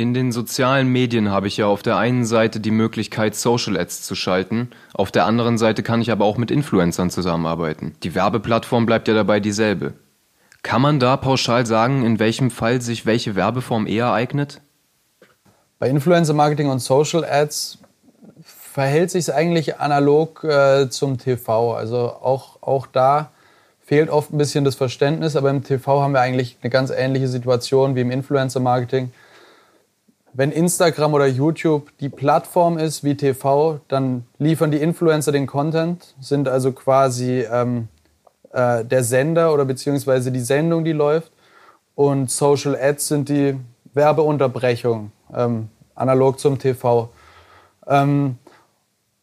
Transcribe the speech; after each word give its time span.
In 0.00 0.14
den 0.14 0.32
sozialen 0.32 0.88
Medien 0.88 1.30
habe 1.30 1.46
ich 1.46 1.58
ja 1.58 1.66
auf 1.66 1.82
der 1.82 1.98
einen 1.98 2.24
Seite 2.24 2.58
die 2.58 2.70
Möglichkeit, 2.70 3.34
Social 3.34 3.76
Ads 3.76 4.00
zu 4.00 4.14
schalten, 4.14 4.70
auf 4.94 5.10
der 5.10 5.26
anderen 5.26 5.58
Seite 5.58 5.82
kann 5.82 6.00
ich 6.00 6.10
aber 6.10 6.24
auch 6.24 6.38
mit 6.38 6.50
Influencern 6.50 7.10
zusammenarbeiten. 7.10 7.94
Die 8.02 8.14
Werbeplattform 8.14 8.86
bleibt 8.86 9.08
ja 9.08 9.14
dabei 9.14 9.40
dieselbe. 9.40 9.92
Kann 10.62 10.80
man 10.80 11.00
da 11.00 11.18
pauschal 11.18 11.66
sagen, 11.66 12.02
in 12.02 12.18
welchem 12.18 12.50
Fall 12.50 12.80
sich 12.80 13.04
welche 13.04 13.36
Werbeform 13.36 13.86
eher 13.86 14.10
eignet? 14.10 14.62
Bei 15.78 15.90
Influencer 15.90 16.32
Marketing 16.32 16.70
und 16.70 16.78
Social 16.78 17.22
Ads 17.22 17.76
verhält 18.42 19.10
sich 19.10 19.24
es 19.24 19.30
eigentlich 19.30 19.80
analog 19.80 20.42
äh, 20.44 20.88
zum 20.88 21.18
TV. 21.18 21.74
Also 21.74 21.98
auch, 21.98 22.62
auch 22.62 22.86
da 22.86 23.32
fehlt 23.84 24.08
oft 24.08 24.32
ein 24.32 24.38
bisschen 24.38 24.64
das 24.64 24.76
Verständnis, 24.76 25.36
aber 25.36 25.50
im 25.50 25.62
TV 25.62 26.00
haben 26.00 26.14
wir 26.14 26.22
eigentlich 26.22 26.56
eine 26.62 26.70
ganz 26.70 26.88
ähnliche 26.88 27.28
Situation 27.28 27.96
wie 27.96 28.00
im 28.00 28.10
Influencer 28.10 28.60
Marketing. 28.60 29.12
Wenn 30.32 30.52
Instagram 30.52 31.14
oder 31.14 31.26
YouTube 31.26 31.90
die 31.98 32.08
Plattform 32.08 32.78
ist 32.78 33.02
wie 33.02 33.16
TV, 33.16 33.80
dann 33.88 34.26
liefern 34.38 34.70
die 34.70 34.78
Influencer 34.78 35.32
den 35.32 35.46
Content, 35.46 36.14
sind 36.20 36.46
also 36.46 36.70
quasi 36.70 37.44
ähm, 37.50 37.88
äh, 38.52 38.84
der 38.84 39.02
Sender 39.02 39.52
oder 39.52 39.64
beziehungsweise 39.64 40.30
die 40.30 40.40
Sendung, 40.40 40.84
die 40.84 40.92
läuft. 40.92 41.32
Und 41.96 42.30
Social 42.30 42.76
Ads 42.80 43.08
sind 43.08 43.28
die 43.28 43.58
Werbeunterbrechung, 43.92 45.10
ähm, 45.34 45.68
analog 45.96 46.38
zum 46.38 46.58
TV. 46.58 47.10
Ähm, 47.88 48.38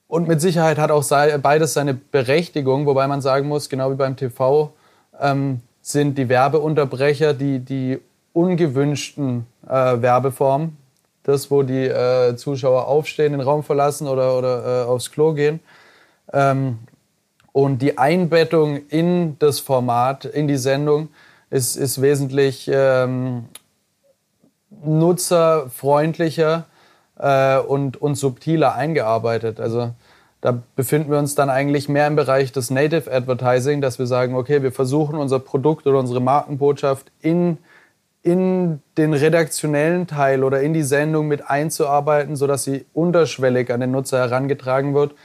und 0.09 0.27
mit 0.27 0.41
Sicherheit 0.41 0.77
hat 0.77 0.91
auch 0.91 1.05
beides 1.41 1.73
seine 1.73 1.93
Berechtigung, 1.93 2.85
wobei 2.85 3.07
man 3.07 3.21
sagen 3.21 3.47
muss, 3.47 3.69
genau 3.69 3.91
wie 3.91 3.95
beim 3.95 4.15
TV, 4.15 4.73
ähm, 5.19 5.61
sind 5.81 6.17
die 6.17 6.27
Werbeunterbrecher 6.27 7.33
die, 7.33 7.59
die 7.59 7.99
ungewünschten 8.33 9.45
äh, 9.67 10.01
Werbeformen. 10.01 10.77
Das, 11.27 11.51
wo 11.51 11.61
die 11.61 11.85
äh, 11.85 12.37
Zuschauer 12.37 12.87
aufstehen, 12.87 13.33
den 13.33 13.41
Raum 13.41 13.61
verlassen 13.61 14.07
oder, 14.07 14.37
oder 14.37 14.83
äh, 14.83 14.85
aufs 14.85 15.11
Klo 15.11 15.33
gehen. 15.33 15.59
Ähm, 16.31 16.79
und 17.51 17.81
die 17.81 17.97
Einbettung 17.97 18.87
in 18.87 19.37
das 19.39 19.59
Format, 19.59 20.23
in 20.23 20.47
die 20.47 20.55
Sendung, 20.55 21.09
ist, 21.49 21.75
ist 21.75 22.01
wesentlich 22.01 22.69
ähm, 22.73 23.43
nutzerfreundlicher 24.85 26.65
äh, 27.19 27.57
und, 27.57 28.01
und 28.01 28.15
subtiler 28.15 28.75
eingearbeitet. 28.75 29.59
Also 29.59 29.91
da 30.39 30.61
befinden 30.77 31.11
wir 31.11 31.19
uns 31.19 31.35
dann 31.35 31.49
eigentlich 31.49 31.89
mehr 31.89 32.07
im 32.07 32.15
Bereich 32.15 32.53
des 32.53 32.69
Native 32.69 33.11
Advertising, 33.11 33.81
dass 33.81 33.99
wir 33.99 34.07
sagen, 34.07 34.35
okay, 34.35 34.63
wir 34.63 34.71
versuchen 34.71 35.17
unser 35.17 35.39
Produkt 35.39 35.87
oder 35.87 35.99
unsere 35.99 36.21
Markenbotschaft 36.21 37.11
in, 37.19 37.57
in 38.27 38.81
den 38.97 39.13
redaktionellen 39.13 40.05
Teil 40.05 40.43
oder 40.43 40.61
in 40.61 40.73
die 40.73 40.83
Sendung 40.83 41.29
mit 41.29 41.49
einzuarbeiten, 41.49 42.35
sodass 42.35 42.65
sie 42.65 42.85
unterschwellig 42.93 43.71
an 43.71 43.79
den 43.79 43.91
Nutzer 43.91 44.17
herangetragen 44.17 44.93
wird, 44.93 45.15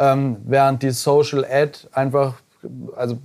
ähm, 0.00 0.38
während 0.44 0.82
die 0.82 0.90
Social 0.90 1.44
Ad 1.44 1.78
einfach, 1.92 2.34
also 2.96 3.18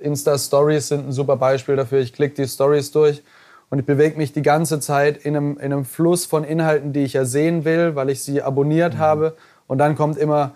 Insta 0.00 0.36
Stories 0.36 0.88
sind 0.88 1.06
ein 1.06 1.12
super 1.12 1.36
Beispiel 1.36 1.76
dafür. 1.76 2.00
Ich 2.00 2.12
klicke 2.12 2.34
die 2.34 2.48
Stories 2.48 2.90
durch 2.90 3.22
und 3.70 3.78
ich 3.78 3.86
bewege 3.86 4.18
mich 4.18 4.32
die 4.32 4.42
ganze 4.42 4.80
Zeit 4.80 5.18
in 5.18 5.36
einem, 5.36 5.58
in 5.58 5.72
einem 5.72 5.84
Fluss 5.84 6.26
von 6.26 6.42
Inhalten, 6.42 6.92
die 6.92 7.04
ich 7.04 7.12
ja 7.12 7.24
sehen 7.24 7.64
will, 7.64 7.94
weil 7.94 8.10
ich 8.10 8.24
sie 8.24 8.42
abonniert 8.42 8.94
mhm. 8.94 8.98
habe. 8.98 9.36
Und 9.68 9.78
dann 9.78 9.94
kommt 9.94 10.18
immer 10.18 10.54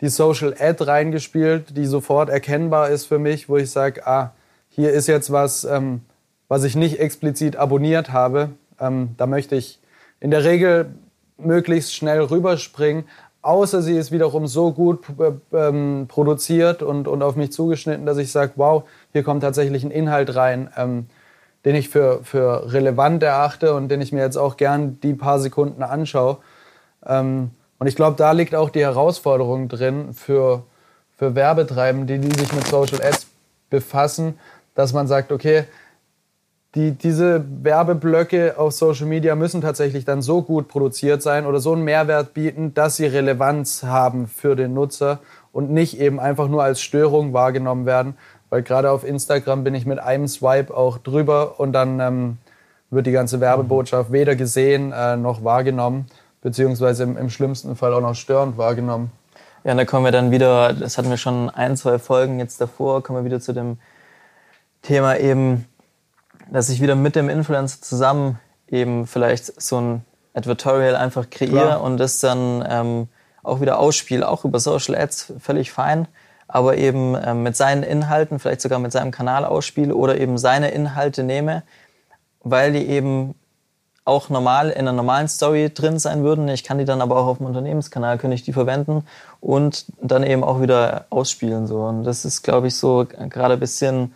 die 0.00 0.08
Social 0.08 0.54
Ad 0.60 0.84
reingespielt, 0.84 1.76
die 1.76 1.86
sofort 1.86 2.30
erkennbar 2.30 2.90
ist 2.90 3.06
für 3.06 3.18
mich, 3.18 3.48
wo 3.48 3.56
ich 3.56 3.72
sage, 3.72 4.06
ah, 4.06 4.30
hier 4.68 4.92
ist 4.92 5.08
jetzt 5.08 5.32
was, 5.32 5.64
ähm, 5.64 6.02
was 6.48 6.64
ich 6.64 6.76
nicht 6.76 7.00
explizit 7.00 7.56
abonniert 7.56 8.12
habe. 8.12 8.50
Ähm, 8.80 9.10
da 9.16 9.26
möchte 9.26 9.56
ich 9.56 9.78
in 10.20 10.30
der 10.30 10.44
Regel 10.44 10.94
möglichst 11.36 11.94
schnell 11.94 12.20
rüberspringen, 12.20 13.04
außer 13.42 13.82
sie 13.82 13.96
ist 13.96 14.10
wiederum 14.10 14.46
so 14.46 14.72
gut 14.72 15.04
ähm, 15.52 16.06
produziert 16.08 16.82
und, 16.82 17.08
und 17.08 17.22
auf 17.22 17.36
mich 17.36 17.52
zugeschnitten, 17.52 18.06
dass 18.06 18.16
ich 18.18 18.32
sage, 18.32 18.52
wow, 18.56 18.84
hier 19.12 19.22
kommt 19.22 19.42
tatsächlich 19.42 19.84
ein 19.84 19.90
Inhalt 19.90 20.34
rein, 20.34 20.70
ähm, 20.76 21.06
den 21.64 21.74
ich 21.74 21.88
für, 21.88 22.20
für 22.24 22.72
relevant 22.72 23.22
erachte 23.22 23.74
und 23.74 23.88
den 23.88 24.00
ich 24.00 24.12
mir 24.12 24.22
jetzt 24.22 24.36
auch 24.36 24.56
gern 24.56 24.98
die 25.02 25.14
paar 25.14 25.38
Sekunden 25.40 25.82
anschaue. 25.82 26.38
Ähm, 27.04 27.50
und 27.78 27.86
ich 27.86 27.96
glaube, 27.96 28.16
da 28.16 28.32
liegt 28.32 28.54
auch 28.54 28.70
die 28.70 28.80
Herausforderung 28.80 29.68
drin 29.68 30.14
für, 30.14 30.62
für 31.18 31.34
Werbetreibende, 31.34 32.18
die 32.18 32.38
sich 32.38 32.52
mit 32.52 32.66
Social 32.66 33.02
Ads 33.02 33.26
befassen, 33.68 34.38
dass 34.74 34.92
man 34.92 35.06
sagt, 35.06 35.32
okay, 35.32 35.64
die, 36.74 36.92
diese 36.92 37.44
Werbeblöcke 37.62 38.54
auf 38.58 38.72
Social 38.72 39.06
Media 39.06 39.34
müssen 39.36 39.60
tatsächlich 39.60 40.04
dann 40.04 40.22
so 40.22 40.42
gut 40.42 40.68
produziert 40.68 41.22
sein 41.22 41.46
oder 41.46 41.60
so 41.60 41.72
einen 41.72 41.84
Mehrwert 41.84 42.34
bieten, 42.34 42.74
dass 42.74 42.96
sie 42.96 43.06
Relevanz 43.06 43.84
haben 43.84 44.26
für 44.26 44.56
den 44.56 44.74
Nutzer 44.74 45.20
und 45.52 45.70
nicht 45.70 46.00
eben 46.00 46.18
einfach 46.18 46.48
nur 46.48 46.64
als 46.64 46.80
Störung 46.80 47.32
wahrgenommen 47.32 47.86
werden, 47.86 48.16
weil 48.50 48.62
gerade 48.62 48.90
auf 48.90 49.04
Instagram 49.04 49.62
bin 49.62 49.74
ich 49.74 49.86
mit 49.86 50.00
einem 50.00 50.26
Swipe 50.26 50.76
auch 50.76 50.98
drüber 50.98 51.60
und 51.60 51.72
dann 51.72 52.00
ähm, 52.00 52.38
wird 52.90 53.06
die 53.06 53.12
ganze 53.12 53.40
Werbebotschaft 53.40 54.10
weder 54.10 54.34
gesehen 54.34 54.92
äh, 54.92 55.16
noch 55.16 55.44
wahrgenommen, 55.44 56.06
beziehungsweise 56.42 57.04
im, 57.04 57.16
im 57.16 57.30
schlimmsten 57.30 57.76
Fall 57.76 57.94
auch 57.94 58.00
noch 58.00 58.14
störend 58.14 58.58
wahrgenommen. 58.58 59.12
Ja, 59.62 59.72
und 59.72 59.78
da 59.78 59.84
kommen 59.84 60.04
wir 60.04 60.12
dann 60.12 60.32
wieder, 60.32 60.72
das 60.72 60.98
hatten 60.98 61.08
wir 61.08 61.16
schon 61.16 61.50
ein, 61.50 61.76
zwei 61.76 61.98
Folgen 61.98 62.38
jetzt 62.40 62.60
davor, 62.60 63.02
kommen 63.02 63.20
wir 63.20 63.24
wieder 63.24 63.40
zu 63.40 63.52
dem 63.52 63.78
Thema 64.82 65.16
eben, 65.16 65.66
dass 66.50 66.68
ich 66.68 66.80
wieder 66.80 66.94
mit 66.94 67.16
dem 67.16 67.28
Influencer 67.28 67.80
zusammen 67.80 68.38
eben 68.68 69.06
vielleicht 69.06 69.60
so 69.60 69.80
ein 69.80 70.04
Advertorial 70.34 70.96
einfach 70.96 71.30
kreiere 71.30 71.50
Klar. 71.50 71.80
und 71.82 71.98
das 71.98 72.20
dann 72.20 72.64
ähm, 72.68 73.08
auch 73.42 73.60
wieder 73.60 73.78
ausspiele, 73.78 74.28
auch 74.28 74.44
über 74.44 74.58
Social 74.58 74.96
Ads, 74.96 75.34
völlig 75.38 75.70
fein 75.70 76.08
aber 76.48 76.76
eben 76.76 77.14
äh, 77.14 77.34
mit 77.34 77.56
seinen 77.56 77.82
Inhalten, 77.82 78.38
vielleicht 78.38 78.60
sogar 78.60 78.78
mit 78.78 78.92
seinem 78.92 79.10
Kanal 79.10 79.44
ausspiele 79.44 79.94
oder 79.94 80.20
eben 80.20 80.38
seine 80.38 80.70
Inhalte 80.70 81.22
nehme, 81.22 81.62
weil 82.42 82.72
die 82.72 82.86
eben 82.86 83.34
auch 84.04 84.28
normal 84.28 84.68
in 84.68 84.80
einer 84.80 84.92
normalen 84.92 85.28
Story 85.28 85.72
drin 85.72 85.98
sein 85.98 86.22
würden. 86.22 86.46
Ich 86.48 86.62
kann 86.62 86.76
die 86.76 86.84
dann 86.84 87.00
aber 87.00 87.16
auch 87.16 87.26
auf 87.26 87.38
dem 87.38 87.46
Unternehmenskanal 87.46 88.18
könnte 88.18 88.34
ich 88.34 88.42
die 88.42 88.52
verwenden 88.52 89.04
und 89.40 89.86
dann 90.00 90.22
eben 90.22 90.44
auch 90.44 90.60
wieder 90.60 91.06
ausspielen 91.08 91.66
so. 91.66 91.80
Und 91.84 92.04
das 92.04 92.26
ist, 92.26 92.42
glaube 92.42 92.66
ich, 92.66 92.76
so 92.76 93.06
gerade 93.06 93.54
ein 93.54 93.60
bisschen 93.60 94.12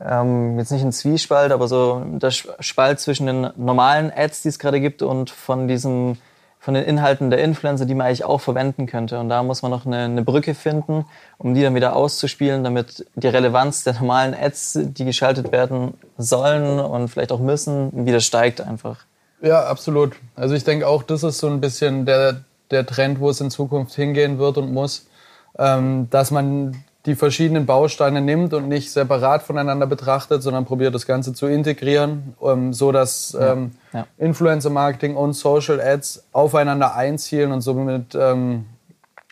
ähm, 0.00 0.58
jetzt 0.58 0.72
nicht 0.72 0.84
ein 0.84 0.92
Zwiespalt, 0.92 1.52
aber 1.52 1.68
so 1.68 2.02
der 2.04 2.30
Spalt 2.30 3.00
zwischen 3.00 3.26
den 3.26 3.50
normalen 3.56 4.12
Ads, 4.14 4.42
die 4.42 4.48
es 4.48 4.58
gerade 4.58 4.80
gibt, 4.80 5.02
und 5.02 5.30
von 5.30 5.68
diesem 5.68 6.18
von 6.66 6.74
den 6.74 6.82
Inhalten 6.82 7.30
der 7.30 7.38
Influencer, 7.44 7.86
die 7.86 7.94
man 7.94 8.08
eigentlich 8.08 8.24
auch 8.24 8.40
verwenden 8.40 8.86
könnte. 8.86 9.20
Und 9.20 9.28
da 9.28 9.44
muss 9.44 9.62
man 9.62 9.70
noch 9.70 9.86
eine, 9.86 9.98
eine, 9.98 10.22
Brücke 10.22 10.52
finden, 10.52 11.04
um 11.38 11.54
die 11.54 11.62
dann 11.62 11.76
wieder 11.76 11.94
auszuspielen, 11.94 12.64
damit 12.64 13.06
die 13.14 13.28
Relevanz 13.28 13.84
der 13.84 13.94
normalen 13.94 14.34
Ads, 14.34 14.80
die 14.82 15.04
geschaltet 15.04 15.52
werden 15.52 15.94
sollen 16.18 16.80
und 16.80 17.06
vielleicht 17.06 17.30
auch 17.30 17.38
müssen, 17.38 18.04
wieder 18.04 18.18
steigt 18.18 18.60
einfach. 18.60 19.04
Ja, 19.40 19.64
absolut. 19.66 20.16
Also 20.34 20.56
ich 20.56 20.64
denke 20.64 20.88
auch, 20.88 21.04
das 21.04 21.22
ist 21.22 21.38
so 21.38 21.46
ein 21.46 21.60
bisschen 21.60 22.04
der, 22.04 22.40
der 22.72 22.84
Trend, 22.84 23.20
wo 23.20 23.30
es 23.30 23.40
in 23.40 23.52
Zukunft 23.52 23.94
hingehen 23.94 24.40
wird 24.40 24.58
und 24.58 24.72
muss, 24.72 25.06
ähm, 25.60 26.08
dass 26.10 26.32
man 26.32 26.82
die 27.06 27.14
verschiedenen 27.14 27.66
Bausteine 27.66 28.20
nimmt 28.20 28.52
und 28.52 28.68
nicht 28.68 28.90
separat 28.90 29.44
voneinander 29.44 29.86
betrachtet, 29.86 30.42
sondern 30.42 30.64
probiert 30.64 30.94
das 30.94 31.06
Ganze 31.06 31.32
zu 31.32 31.46
integrieren, 31.46 32.34
ähm, 32.42 32.72
so 32.72 32.90
dass 32.90 33.36
ähm, 33.40 33.72
ja, 33.92 34.00
ja. 34.00 34.06
Influencer 34.18 34.70
Marketing 34.70 35.14
und 35.16 35.32
Social 35.34 35.80
Ads 35.80 36.24
aufeinander 36.32 36.96
einzielen 36.96 37.52
und 37.52 37.60
somit 37.60 38.16
ähm, 38.16 38.66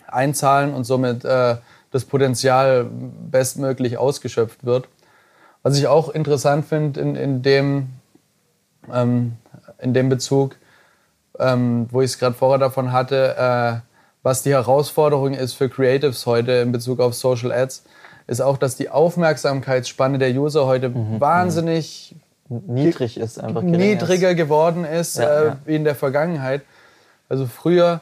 einzahlen 0.06 0.72
und 0.72 0.84
somit 0.84 1.24
äh, 1.24 1.56
das 1.90 2.04
Potenzial 2.04 2.86
bestmöglich 3.30 3.98
ausgeschöpft 3.98 4.64
wird. 4.64 4.88
Was 5.62 5.76
ich 5.76 5.88
auch 5.88 6.08
interessant 6.08 6.66
finde 6.66 7.00
in, 7.00 7.16
in, 7.16 7.42
dem, 7.42 7.88
ähm, 8.92 9.32
in 9.80 9.94
dem 9.94 10.08
Bezug, 10.08 10.56
ähm, 11.40 11.88
wo 11.90 12.02
ich 12.02 12.12
es 12.12 12.18
gerade 12.18 12.34
vorher 12.36 12.58
davon 12.58 12.92
hatte, 12.92 13.82
äh, 13.82 13.93
was 14.24 14.42
die 14.42 14.52
Herausforderung 14.52 15.34
ist 15.34 15.52
für 15.52 15.68
Creatives 15.68 16.26
heute 16.26 16.52
in 16.52 16.72
Bezug 16.72 16.98
auf 16.98 17.14
Social 17.14 17.52
Ads, 17.52 17.84
ist 18.26 18.40
auch, 18.40 18.56
dass 18.56 18.74
die 18.74 18.88
Aufmerksamkeitsspanne 18.88 20.18
der 20.18 20.30
User 20.30 20.66
heute 20.66 20.88
mhm. 20.88 21.20
wahnsinnig 21.20 22.16
niedrig 22.48 23.18
ist, 23.18 23.38
einfach 23.38 23.60
niedriger 23.60 24.30
ist. 24.30 24.36
geworden 24.36 24.84
ist 24.86 25.18
ja, 25.18 25.24
äh, 25.24 25.46
ja. 25.46 25.56
wie 25.66 25.76
in 25.76 25.84
der 25.84 25.94
Vergangenheit. 25.94 26.62
Also 27.28 27.46
früher, 27.46 28.00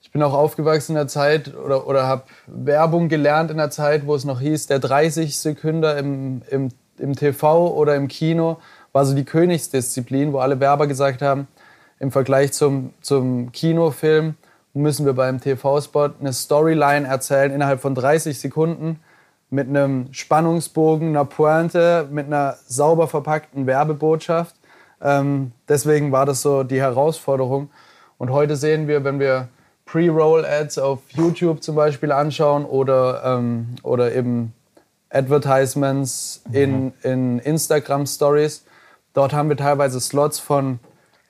ich 0.00 0.12
bin 0.12 0.22
auch 0.22 0.32
aufgewachsen 0.32 0.92
in 0.92 0.96
der 0.96 1.08
Zeit 1.08 1.52
oder, 1.56 1.88
oder 1.88 2.06
habe 2.06 2.22
Werbung 2.46 3.08
gelernt 3.08 3.50
in 3.50 3.56
der 3.56 3.70
Zeit, 3.70 4.06
wo 4.06 4.14
es 4.14 4.24
noch 4.24 4.40
hieß, 4.40 4.68
der 4.68 4.78
30 4.78 5.36
Sekünder 5.36 5.98
im, 5.98 6.42
im, 6.50 6.68
im 6.98 7.16
TV 7.16 7.74
oder 7.74 7.96
im 7.96 8.06
Kino 8.06 8.58
war 8.92 9.04
so 9.04 9.14
die 9.14 9.24
Königsdisziplin, 9.24 10.32
wo 10.32 10.38
alle 10.38 10.60
Werber 10.60 10.86
gesagt 10.86 11.20
haben, 11.20 11.48
im 11.98 12.12
Vergleich 12.12 12.52
zum, 12.52 12.94
zum 13.00 13.50
Kinofilm, 13.50 14.36
müssen 14.74 15.06
wir 15.06 15.12
beim 15.12 15.40
TV-Spot 15.40 16.10
eine 16.20 16.32
Storyline 16.32 17.06
erzählen 17.06 17.52
innerhalb 17.52 17.80
von 17.80 17.94
30 17.94 18.38
Sekunden 18.38 19.00
mit 19.50 19.68
einem 19.68 20.12
Spannungsbogen, 20.12 21.08
einer 21.08 21.24
Pointe, 21.24 22.06
mit 22.10 22.26
einer 22.26 22.56
sauber 22.66 23.08
verpackten 23.08 23.66
Werbebotschaft. 23.66 24.54
Ähm, 25.00 25.52
deswegen 25.68 26.12
war 26.12 26.26
das 26.26 26.42
so 26.42 26.64
die 26.64 26.80
Herausforderung. 26.80 27.70
Und 28.18 28.30
heute 28.30 28.56
sehen 28.56 28.88
wir, 28.88 29.04
wenn 29.04 29.20
wir 29.20 29.48
Pre-Roll-Ads 29.86 30.78
auf 30.78 31.00
YouTube 31.10 31.62
zum 31.62 31.76
Beispiel 31.76 32.12
anschauen 32.12 32.64
oder, 32.64 33.22
ähm, 33.24 33.76
oder 33.82 34.14
eben 34.14 34.52
Advertisements 35.10 36.42
in, 36.52 36.84
mhm. 36.84 36.92
in 37.02 37.38
Instagram 37.38 38.06
Stories, 38.06 38.64
dort 39.14 39.32
haben 39.32 39.48
wir 39.48 39.56
teilweise 39.56 40.00
Slots 40.00 40.38
von, 40.38 40.78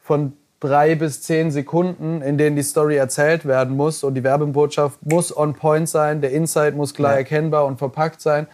von 0.03 0.33
drei 0.61 0.95
bis 0.95 1.23
zehn 1.23 1.51
Sekunden, 1.51 2.21
in 2.23 2.39
denen 2.39 2.57
die 2.57 2.63
Story 2.63 2.97
erzählt 2.97 3.47
werden 3.47 3.77
muss 3.77 4.03
und 4.03 4.15
die 4.15 4.25
Werbebotschaft 4.25 4.99
muss 5.05 5.37
on 5.37 5.55
point 5.55 5.89
sein, 5.89 6.21
der 6.21 6.33
Insight 6.33 6.75
muss 6.75 6.95
klar 6.95 7.13
ja. 7.13 7.19
erkennbar 7.19 7.67
und 7.67 7.79
verpackt 7.79 8.21
sein 8.21 8.47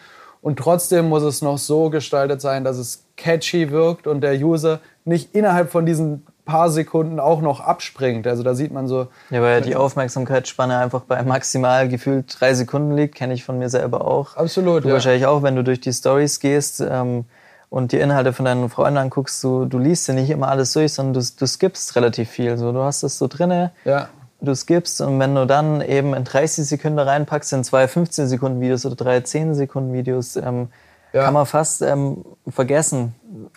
und 0.42 0.58
trotzdem 0.58 1.08
muss 1.08 1.22
es 1.22 1.40
noch 1.40 1.56
so 1.56 1.88
gestaltet 1.88 2.42
sein, 2.42 2.64
dass 2.64 2.76
es 2.76 3.04
catchy 3.16 3.70
wirkt 3.70 4.06
und 4.06 4.20
der 4.20 4.34
User 4.34 4.80
nicht 5.06 5.34
innerhalb 5.34 5.70
von 5.70 5.86
diesen 5.86 6.26
paar 6.44 6.68
Sekunden 6.68 7.18
auch 7.18 7.40
noch 7.40 7.60
abspringt. 7.60 8.26
Also 8.26 8.42
da 8.42 8.54
sieht 8.54 8.70
man 8.70 8.86
so. 8.86 9.08
Ja, 9.30 9.40
weil 9.40 9.62
die 9.62 9.76
Aufmerksamkeitsspanne 9.76 10.76
einfach 10.76 11.00
bei 11.02 11.22
maximal 11.22 11.88
gefühlt 11.88 12.38
drei 12.38 12.52
Sekunden 12.52 12.94
liegt, 12.94 13.14
kenne 13.14 13.32
ich 13.32 13.44
von 13.44 13.58
mir 13.58 13.70
selber 13.70 14.06
auch. 14.06 14.36
Absolut. 14.36 14.84
Du 14.84 14.88
ja. 14.88 14.94
wahrscheinlich 14.94 15.24
auch, 15.24 15.42
wenn 15.42 15.56
du 15.56 15.64
durch 15.64 15.80
die 15.80 15.92
Stories 15.92 16.40
gehst 16.40 16.84
ähm, 16.86 17.24
und 17.70 17.92
die 17.92 17.98
Inhalte 17.98 18.32
von 18.32 18.44
deinen 18.44 18.68
Freunden 18.68 18.98
anguckst, 18.98 19.42
du, 19.42 19.64
du 19.64 19.78
liest 19.78 20.06
ja 20.08 20.14
nicht 20.14 20.30
immer 20.30 20.48
alles 20.48 20.72
durch, 20.72 20.92
sondern 20.92 21.14
du, 21.14 21.28
du 21.38 21.46
skippst 21.46 21.96
relativ 21.96 22.30
viel. 22.30 22.56
So, 22.56 22.72
du 22.72 22.80
hast 22.80 23.02
es 23.02 23.18
so 23.18 23.26
drinne. 23.26 23.72
Ja. 23.84 24.08
Du 24.40 24.54
skippst 24.54 25.00
und 25.00 25.18
wenn 25.20 25.34
du 25.34 25.46
dann 25.46 25.80
eben 25.80 26.14
in 26.14 26.24
30 26.24 26.66
Sekunden 26.66 26.98
reinpackst, 26.98 27.52
in 27.54 27.64
zwei 27.64 27.88
15 27.88 28.28
Sekunden 28.28 28.60
Videos 28.60 28.84
oder 28.84 28.94
drei 28.94 29.20
10 29.20 29.54
Sekunden 29.54 29.92
Videos, 29.92 30.36
ähm, 30.36 30.68
ja. 31.12 31.24
kann 31.24 31.34
man 31.34 31.46
fast 31.46 31.80
ähm, 31.80 32.24
vergessen, 32.48 33.14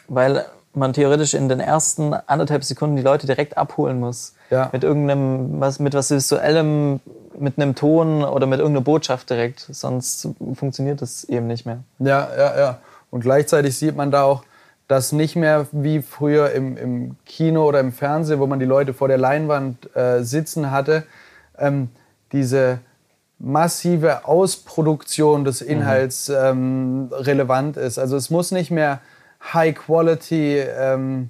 weil 0.07 0.45
man 0.73 0.93
theoretisch 0.93 1.33
in 1.33 1.49
den 1.49 1.59
ersten 1.59 2.13
anderthalb 2.13 2.63
Sekunden 2.63 2.95
die 2.95 3.01
Leute 3.01 3.27
direkt 3.27 3.57
abholen 3.57 3.99
muss. 3.99 4.35
Ja. 4.49 4.69
Mit 4.71 4.83
irgendeinem, 4.83 5.59
was, 5.59 5.79
mit 5.79 5.93
was 5.93 6.11
Visuellem, 6.11 7.01
mit 7.37 7.57
einem 7.57 7.75
Ton 7.75 8.23
oder 8.23 8.47
mit 8.47 8.59
irgendeiner 8.59 8.83
Botschaft 8.83 9.29
direkt. 9.29 9.67
Sonst 9.69 10.29
funktioniert 10.53 11.01
das 11.01 11.23
eben 11.25 11.47
nicht 11.47 11.65
mehr. 11.65 11.79
Ja, 11.99 12.29
ja, 12.37 12.57
ja. 12.57 12.77
Und 13.09 13.21
gleichzeitig 13.21 13.77
sieht 13.77 13.95
man 13.95 14.11
da 14.11 14.23
auch, 14.23 14.43
dass 14.87 15.11
nicht 15.11 15.35
mehr 15.35 15.67
wie 15.71 16.01
früher 16.01 16.51
im, 16.51 16.77
im 16.77 17.15
Kino 17.25 17.67
oder 17.67 17.79
im 17.79 17.91
Fernsehen, 17.91 18.39
wo 18.39 18.47
man 18.47 18.59
die 18.59 18.65
Leute 18.65 18.93
vor 18.93 19.07
der 19.07 19.17
Leinwand 19.17 19.95
äh, 19.95 20.23
sitzen 20.23 20.71
hatte, 20.71 21.03
ähm, 21.57 21.89
diese 22.31 22.79
massive 23.39 24.25
Ausproduktion 24.25 25.43
des 25.43 25.61
mhm. 25.61 25.67
Inhalts 25.67 26.29
mhm. 26.29 26.35
ähm, 26.35 27.09
relevant 27.11 27.77
ist. 27.77 27.97
Also 27.97 28.15
es 28.15 28.29
muss 28.29 28.51
nicht 28.51 28.71
mehr 28.71 29.01
High 29.53 29.75
Quality 29.75 30.59
ähm, 30.59 31.29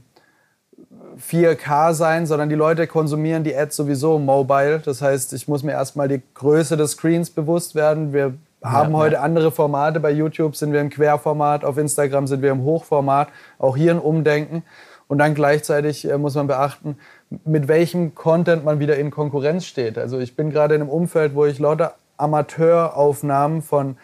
4K 1.17 1.93
sein, 1.93 2.27
sondern 2.27 2.49
die 2.49 2.55
Leute 2.55 2.85
konsumieren 2.87 3.43
die 3.43 3.55
Ads 3.55 3.75
sowieso 3.75 4.19
mobile. 4.19 4.79
Das 4.79 5.01
heißt, 5.01 5.33
ich 5.33 5.47
muss 5.47 5.63
mir 5.63 5.71
erstmal 5.71 6.07
die 6.07 6.21
Größe 6.35 6.77
des 6.77 6.91
Screens 6.91 7.31
bewusst 7.31 7.73
werden. 7.73 8.13
Wir 8.13 8.35
haben 8.71 8.91
ja, 8.93 8.97
heute 8.97 9.15
ja. 9.15 9.21
andere 9.21 9.51
Formate. 9.51 9.99
Bei 9.99 10.11
YouTube 10.11 10.55
sind 10.55 10.73
wir 10.73 10.81
im 10.81 10.89
Querformat, 10.89 11.63
auf 11.63 11.77
Instagram 11.77 12.27
sind 12.27 12.41
wir 12.41 12.51
im 12.51 12.63
Hochformat. 12.63 13.29
Auch 13.59 13.77
hier 13.77 13.91
ein 13.91 13.99
Umdenken. 13.99 14.63
Und 15.07 15.19
dann 15.19 15.35
gleichzeitig 15.35 16.09
äh, 16.09 16.17
muss 16.17 16.35
man 16.35 16.47
beachten, 16.47 16.97
mit 17.45 17.67
welchem 17.67 18.13
Content 18.15 18.65
man 18.65 18.79
wieder 18.79 18.97
in 18.97 19.11
Konkurrenz 19.11 19.65
steht. 19.65 19.97
Also 19.97 20.19
ich 20.19 20.35
bin 20.35 20.49
gerade 20.49 20.75
in 20.75 20.81
einem 20.81 20.89
Umfeld, 20.89 21.33
wo 21.35 21.45
ich 21.45 21.59
lauter 21.59 21.95
Amateuraufnahmen 22.17 23.61
von 23.61 23.97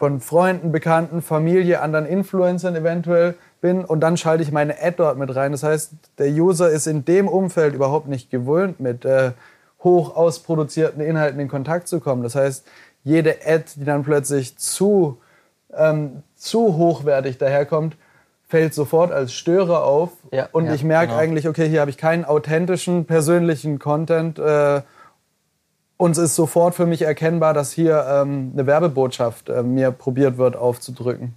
von 0.00 0.18
Freunden, 0.20 0.72
Bekannten, 0.72 1.20
Familie, 1.20 1.82
anderen 1.82 2.06
Influencern 2.06 2.74
eventuell 2.74 3.34
bin 3.60 3.84
und 3.84 4.00
dann 4.00 4.16
schalte 4.16 4.42
ich 4.42 4.50
meine 4.50 4.80
Ad 4.80 4.94
dort 4.96 5.18
mit 5.18 5.36
rein. 5.36 5.52
Das 5.52 5.62
heißt, 5.62 5.92
der 6.16 6.28
User 6.30 6.70
ist 6.70 6.86
in 6.86 7.04
dem 7.04 7.28
Umfeld 7.28 7.74
überhaupt 7.74 8.08
nicht 8.08 8.30
gewöhnt, 8.30 8.80
mit 8.80 9.04
äh, 9.04 9.32
hoch 9.84 10.16
ausproduzierten 10.16 11.02
Inhalten 11.02 11.38
in 11.38 11.48
Kontakt 11.48 11.86
zu 11.86 12.00
kommen. 12.00 12.22
Das 12.22 12.34
heißt, 12.34 12.66
jede 13.04 13.36
Ad, 13.46 13.64
die 13.76 13.84
dann 13.84 14.02
plötzlich 14.02 14.56
zu, 14.58 15.18
ähm, 15.74 16.22
zu 16.36 16.76
hochwertig 16.76 17.38
daherkommt, 17.38 17.96
fällt 18.48 18.74
sofort 18.74 19.12
als 19.12 19.32
Störer 19.32 19.84
auf. 19.84 20.10
Ja, 20.32 20.48
und 20.52 20.66
ja, 20.66 20.74
ich 20.74 20.84
merke 20.84 21.08
genau. 21.08 21.20
eigentlich, 21.20 21.48
okay, 21.48 21.68
hier 21.68 21.80
habe 21.80 21.90
ich 21.90 21.98
keinen 21.98 22.24
authentischen, 22.24 23.04
persönlichen 23.04 23.78
Content. 23.78 24.38
Äh, 24.38 24.82
und 25.96 26.12
es 26.12 26.18
ist 26.18 26.34
sofort 26.34 26.74
für 26.74 26.86
mich 26.86 27.02
erkennbar, 27.02 27.54
dass 27.54 27.72
hier 27.72 28.04
ähm, 28.08 28.52
eine 28.54 28.66
Werbebotschaft 28.66 29.48
äh, 29.48 29.62
mir 29.62 29.90
probiert 29.90 30.38
wird 30.38 30.56
aufzudrücken. 30.56 31.34